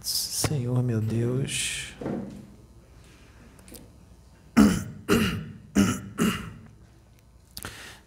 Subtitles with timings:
[0.00, 1.94] Senhor meu Deus,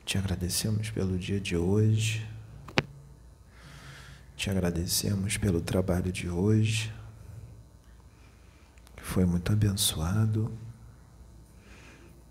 [0.06, 2.26] te agradecemos pelo dia de hoje,
[4.36, 6.94] te agradecemos pelo trabalho de hoje,
[8.96, 10.56] que foi muito abençoado.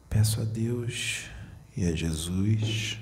[0.08, 1.28] Peço a Deus
[1.76, 2.98] e a Jesus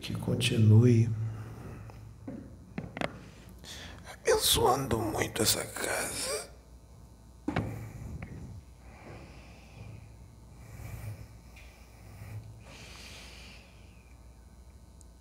[0.00, 1.08] que continue
[4.40, 6.50] abençoando muito essa casa.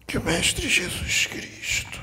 [0.07, 1.99] Que o Mestre Jesus Cristo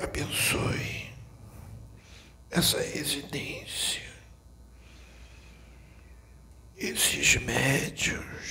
[0.00, 1.14] abençoe
[2.50, 4.02] essa residência,
[6.76, 8.41] esses médios.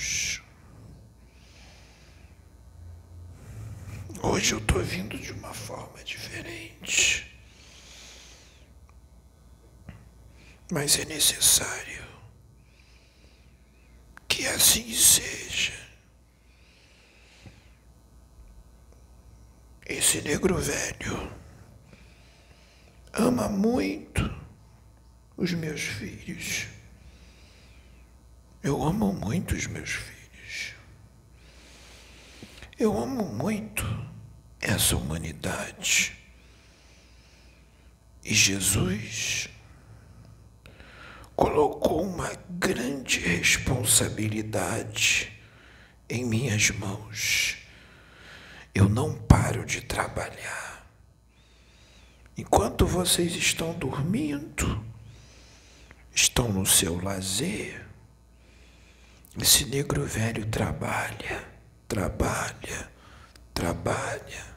[4.32, 7.30] Hoje eu estou vindo de uma forma diferente.
[10.70, 12.02] Mas é necessário
[14.26, 15.74] que assim seja.
[19.84, 21.30] Esse negro velho
[23.12, 24.22] ama muito
[25.36, 26.68] os meus filhos.
[28.62, 30.72] Eu amo muito os meus filhos.
[32.78, 34.11] Eu amo muito
[34.62, 36.16] essa humanidade.
[38.24, 39.48] E Jesus
[41.34, 45.32] colocou uma grande responsabilidade
[46.08, 47.56] em minhas mãos.
[48.72, 50.86] Eu não paro de trabalhar.
[52.38, 54.82] Enquanto vocês estão dormindo,
[56.14, 57.84] estão no seu lazer,
[59.40, 61.44] esse negro velho trabalha,
[61.88, 62.92] trabalha,
[63.52, 64.51] trabalha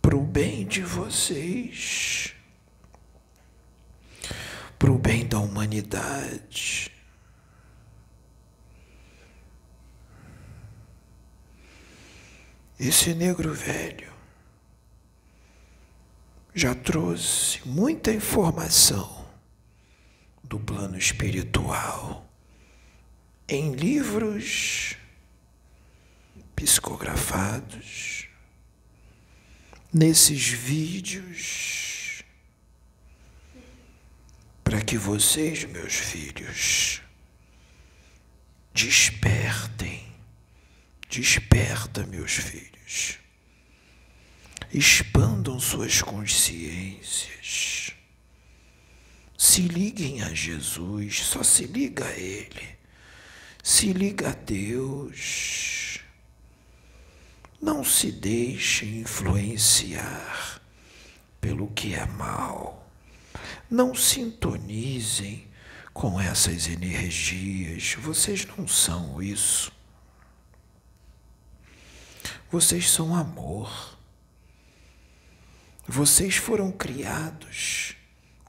[0.00, 2.34] para o bem de vocês,
[4.78, 6.92] para o bem da humanidade.
[12.78, 14.12] Esse negro velho
[16.54, 19.26] já trouxe muita informação
[20.42, 22.28] do plano espiritual
[23.48, 24.96] em livros
[26.56, 28.17] psicografados,
[29.92, 32.22] nesses vídeos,
[34.62, 37.00] para que vocês, meus filhos,
[38.74, 40.08] despertem
[41.08, 43.18] Desperta, meus filhos.
[44.72, 47.92] Expandam suas consciências.
[49.36, 52.76] Se liguem a Jesus, só se liga a Ele.
[53.62, 55.77] Se liga a Deus.
[57.60, 60.60] Não se deixem influenciar
[61.40, 62.88] pelo que é mal.
[63.70, 65.48] Não sintonizem
[65.92, 67.94] com essas energias.
[67.94, 69.72] Vocês não são isso.
[72.50, 73.98] Vocês são amor.
[75.86, 77.96] Vocês foram criados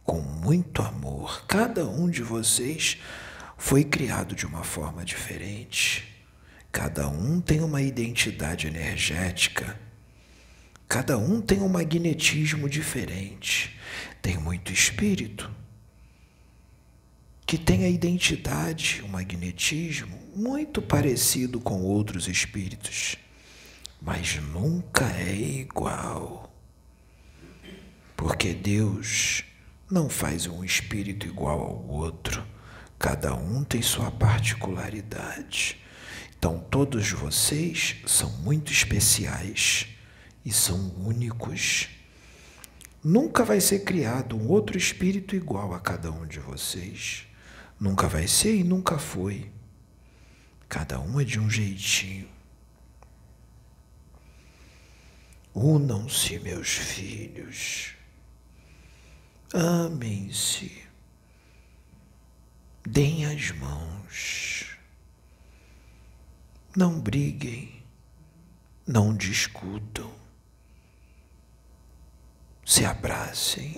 [0.04, 1.46] com muito amor.
[1.48, 2.98] Cada um de vocês
[3.58, 6.08] foi criado de uma forma diferente.
[6.72, 9.80] Cada um tem uma identidade energética.
[10.88, 13.78] Cada um tem um magnetismo diferente.
[14.22, 15.50] Tem muito espírito
[17.46, 23.18] que tem a identidade, o magnetismo muito parecido com outros espíritos
[24.02, 26.54] mas nunca é igual.
[28.16, 29.44] Porque Deus
[29.90, 32.46] não faz um espírito igual ao outro,
[32.98, 35.78] cada um tem sua particularidade.
[36.40, 39.88] Então, todos vocês são muito especiais
[40.46, 41.90] e são únicos.
[43.04, 47.28] Nunca vai ser criado um outro espírito igual a cada um de vocês.
[47.78, 49.52] Nunca vai ser e nunca foi.
[50.70, 52.30] Cada um é de um jeitinho.
[55.54, 57.96] Unam-se, meus filhos,
[59.54, 60.84] amem-se,
[62.86, 64.69] deem as mãos,
[66.80, 67.84] não briguem,
[68.88, 70.10] não discutam,
[72.66, 73.76] se abracem.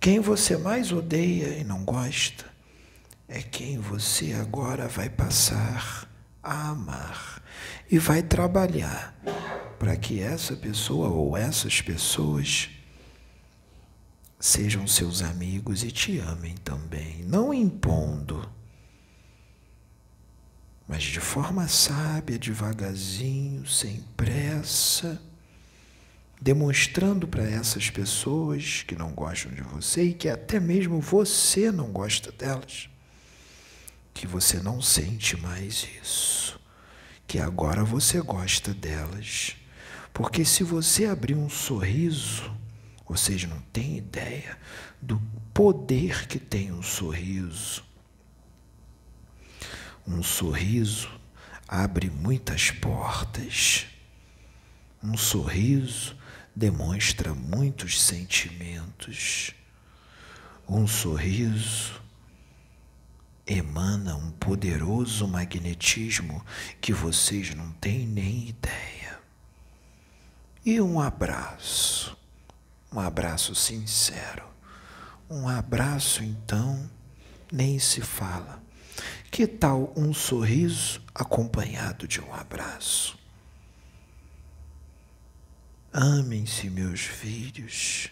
[0.00, 2.46] Quem você mais odeia e não gosta
[3.28, 6.10] é quem você agora vai passar
[6.42, 7.40] a amar
[7.88, 9.14] e vai trabalhar
[9.78, 12.68] para que essa pessoa ou essas pessoas
[14.40, 18.52] sejam seus amigos e te amem também, não impondo,
[20.86, 25.20] mas de forma sábia, devagarzinho, sem pressa,
[26.40, 31.90] demonstrando para essas pessoas que não gostam de você e que até mesmo você não
[31.90, 32.88] gosta delas,
[34.12, 36.60] que você não sente mais isso,
[37.26, 39.56] que agora você gosta delas.
[40.12, 42.54] Porque se você abrir um sorriso,
[43.08, 44.56] vocês não têm ideia
[45.00, 45.20] do
[45.52, 47.82] poder que tem um sorriso
[50.06, 51.10] um sorriso
[51.66, 53.86] abre muitas portas.
[55.02, 56.16] Um sorriso
[56.54, 59.52] demonstra muitos sentimentos.
[60.68, 62.00] Um sorriso
[63.46, 66.44] emana um poderoso magnetismo
[66.80, 69.20] que vocês não têm nem ideia.
[70.64, 72.16] E um abraço,
[72.90, 74.44] um abraço sincero.
[75.28, 76.88] Um abraço, então,
[77.52, 78.62] nem se fala.
[79.34, 83.18] Que tal um sorriso acompanhado de um abraço?
[85.92, 88.10] Amem-se, meus filhos.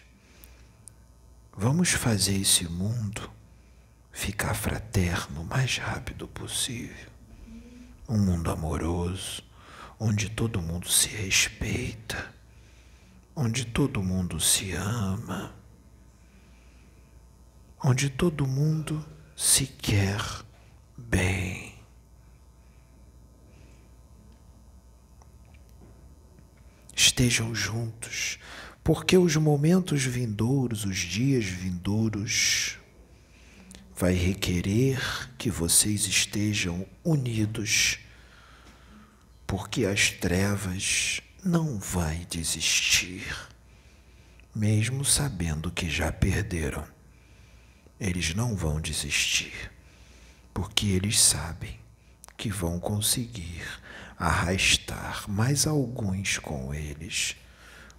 [1.56, 3.30] Vamos fazer esse mundo
[4.10, 7.08] ficar fraterno o mais rápido possível.
[8.08, 9.44] Um mundo amoroso,
[10.00, 12.34] onde todo mundo se respeita,
[13.36, 15.54] onde todo mundo se ama,
[17.80, 20.20] onde todo mundo se quer
[21.08, 21.74] bem.
[26.94, 28.38] Estejam juntos,
[28.84, 32.78] porque os momentos vindouros, os dias vindouros,
[33.96, 35.00] vai requerer
[35.36, 37.98] que vocês estejam unidos,
[39.46, 43.26] porque as trevas não vai desistir,
[44.54, 46.86] mesmo sabendo que já perderam.
[48.00, 49.70] Eles não vão desistir
[50.52, 51.78] porque eles sabem
[52.36, 53.62] que vão conseguir
[54.18, 57.36] arrastar mais alguns com eles.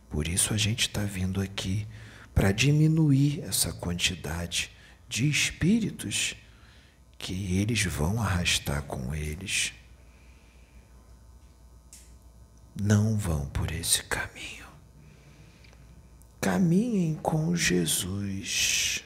[0.10, 1.88] Por isso a gente está vindo aqui
[2.34, 4.72] para diminuir essa quantidade
[5.08, 6.36] de espíritos
[7.18, 9.74] que eles vão arrastar com eles.
[12.76, 14.66] Não vão por esse caminho.
[16.42, 19.04] Caminhem com Jesus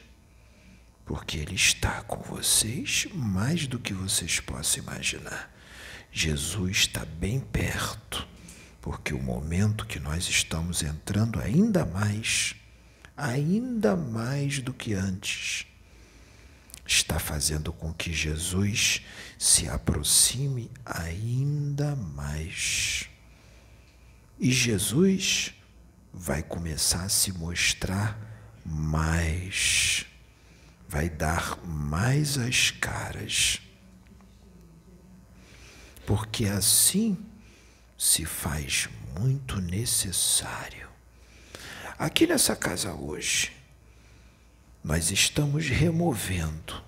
[1.07, 5.49] porque Ele está com vocês mais do que vocês possam imaginar.
[6.11, 8.27] Jesus está bem perto,
[8.81, 12.55] porque o momento que nós estamos entrando ainda mais,
[13.15, 15.65] ainda mais do que antes,
[16.85, 19.01] está fazendo com que Jesus
[19.39, 23.07] se aproxime ainda mais.
[24.37, 25.53] E Jesus
[26.13, 28.19] vai começar a se mostrar
[28.65, 30.05] mais
[30.87, 33.61] vai dar mais as caras.
[36.05, 37.17] Porque assim
[37.97, 38.87] se faz
[39.19, 40.87] muito necessário.
[41.97, 43.51] Aqui nessa casa hoje,
[44.83, 46.81] nós estamos removendo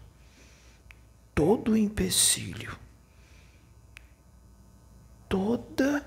[1.33, 2.77] todo o empecilho,
[5.27, 6.05] toda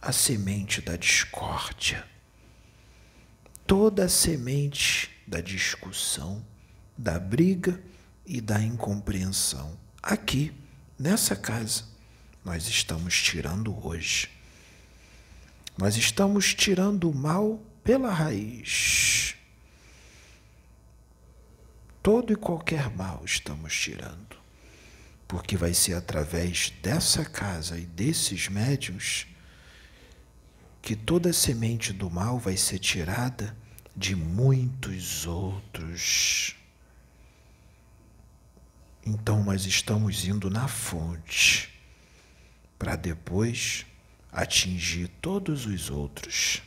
[0.00, 2.04] a semente da discórdia,
[3.66, 6.44] toda a semente da discussão,
[6.96, 7.80] da briga
[8.26, 9.78] e da incompreensão.
[10.02, 10.52] Aqui,
[10.98, 11.84] nessa casa,
[12.44, 14.28] nós estamos tirando hoje.
[15.76, 19.34] Nós estamos tirando o mal pela raiz.
[22.02, 24.36] Todo e qualquer mal estamos tirando.
[25.26, 29.26] Porque vai ser através dessa casa e desses médios
[30.82, 33.56] que toda a semente do mal vai ser tirada
[33.96, 36.56] de muitos outros.
[39.04, 41.68] Então nós estamos indo na fonte
[42.78, 43.84] para depois
[44.30, 46.62] atingir todos os outros.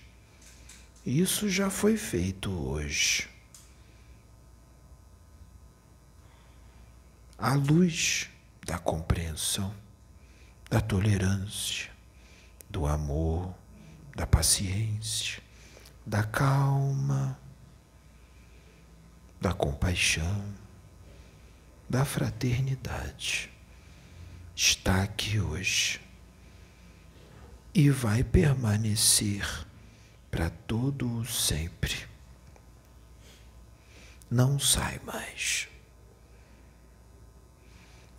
[1.06, 3.30] Isso já foi feito hoje.
[7.38, 8.30] À luz
[8.66, 9.74] da compreensão,
[10.70, 11.92] da tolerância,
[12.70, 13.54] do amor,
[14.16, 15.42] da paciência,
[16.06, 17.38] da calma,
[19.40, 20.65] da compaixão
[21.90, 23.50] da fraternidade
[24.56, 26.02] está aqui hoje
[27.74, 29.46] e vai permanecer
[30.32, 32.08] para todo o sempre.
[34.32, 35.68] Não sai mais.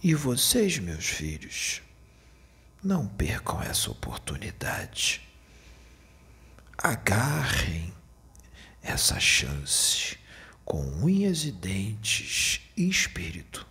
[0.02, 1.82] E vocês, meus filhos,
[2.82, 5.20] não percam essa oportunidade.
[6.78, 7.92] Agarrem
[8.82, 10.18] essa chance
[10.66, 13.64] com unhas e dentes e espírito.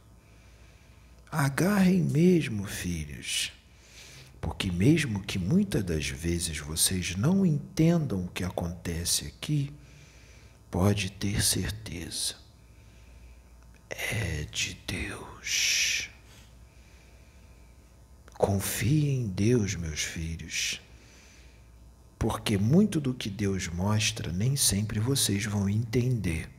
[1.30, 3.52] Agarrem mesmo, filhos,
[4.40, 9.74] porque, mesmo que muitas das vezes vocês não entendam o que acontece aqui,
[10.72, 12.36] pode ter certeza,
[13.90, 16.10] é de Deus.
[18.38, 20.80] Confie em Deus, meus filhos,
[22.18, 26.55] porque muito do que Deus mostra nem sempre vocês vão entender.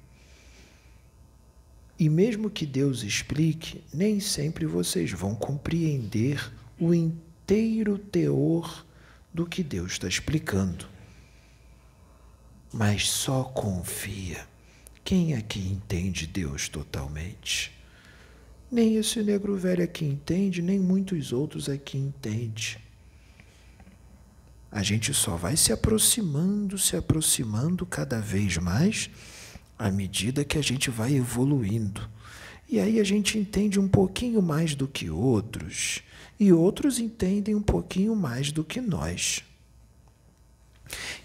[1.99, 8.85] E mesmo que Deus explique, nem sempre vocês vão compreender o inteiro teor
[9.33, 10.87] do que Deus está explicando.
[12.73, 14.47] Mas só confia.
[15.03, 17.73] Quem aqui entende Deus totalmente?
[18.71, 22.79] Nem esse negro velho aqui entende, nem muitos outros aqui entende.
[24.71, 29.09] A gente só vai se aproximando, se aproximando cada vez mais
[29.79, 32.09] à medida que a gente vai evoluindo.
[32.69, 36.03] E aí a gente entende um pouquinho mais do que outros,
[36.39, 39.45] e outros entendem um pouquinho mais do que nós.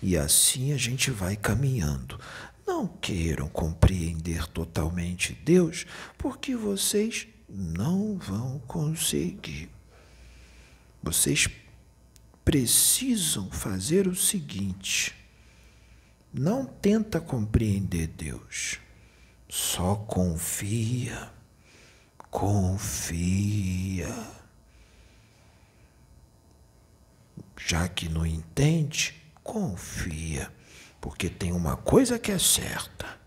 [0.02, 2.20] E assim a gente vai caminhando.
[2.66, 5.86] Não queiram compreender totalmente Deus,
[6.18, 9.70] porque vocês não vão conseguir.
[11.04, 11.50] Vocês
[12.46, 15.14] precisam fazer o seguinte:
[16.34, 18.80] não tenta compreender Deus,
[19.50, 21.30] só confia.
[22.30, 24.08] Confia.
[27.58, 30.52] Já que não entende, confia,
[31.00, 33.20] porque tem uma coisa que é certa: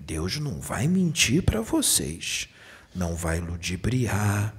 [0.00, 2.48] Deus não vai mentir para vocês
[2.94, 4.54] não vai ludibriar,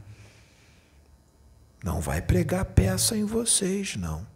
[1.84, 4.27] não vai pregar peça em vocês, não.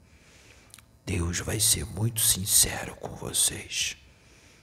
[1.09, 3.97] Deus vai ser muito sincero com vocês,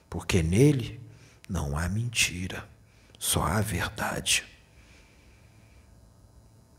[0.08, 1.00] porque nele
[1.48, 2.70] não há mentira,
[3.18, 4.44] só há verdade.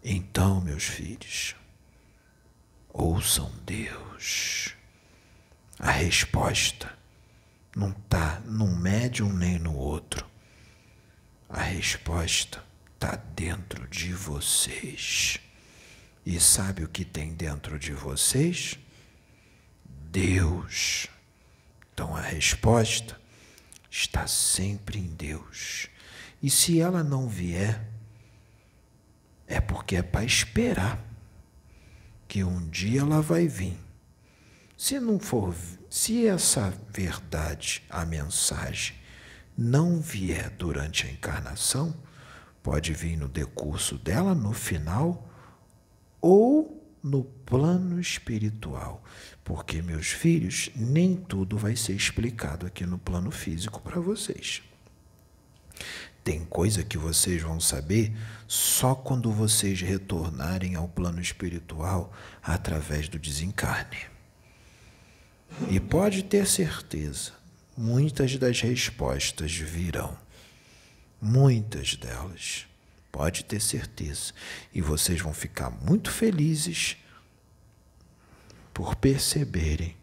[0.02, 1.54] Então, meus filhos,
[2.88, 4.74] ouçam Deus.
[5.78, 6.98] A resposta
[7.76, 10.26] não está num médium nem no outro.
[11.50, 15.42] A resposta está dentro de vocês.
[16.26, 18.80] E sabe o que tem dentro de vocês?
[20.18, 21.08] Deus.
[21.94, 23.22] Então a resposta
[23.88, 25.90] está sempre em Deus.
[26.42, 27.88] E se ela não vier,
[29.46, 31.00] é porque é para esperar
[32.28, 33.78] que um dia ela vai vir.
[34.76, 35.56] Se não for,
[35.88, 38.96] se essa verdade, a mensagem,
[39.56, 41.96] não vier durante a encarnação,
[42.64, 45.32] pode vir no decurso dela, no final,
[46.20, 49.04] ou no plano espiritual.
[49.44, 54.62] Porque, meus filhos, nem tudo vai ser explicado aqui no plano físico para vocês.
[56.24, 58.13] Tem coisa que vocês vão saber
[58.48, 62.12] só quando vocês retornarem ao plano espiritual
[62.44, 63.98] através do desencarne.
[65.70, 67.32] E pode ter certeza,
[67.77, 70.18] muitas das respostas virão.
[71.22, 72.68] Muitas delas.
[73.12, 74.34] Pode ter certeza.
[74.74, 76.98] E vocês vão ficar muito felizes
[78.74, 79.96] por perceberem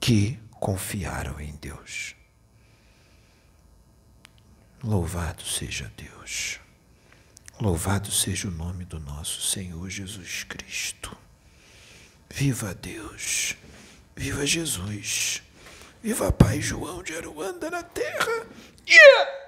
[0.00, 2.14] que confiaram em Deus.
[4.82, 6.60] Louvado seja Deus.
[7.60, 11.16] Louvado seja o nome do nosso Senhor Jesus Cristo.
[12.30, 13.56] Viva Deus.
[14.14, 15.42] Viva Jesus!
[16.02, 18.46] Viva Pai João de Aruanda na terra!
[18.88, 19.47] Yeah!